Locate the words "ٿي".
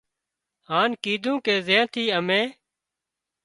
1.93-2.03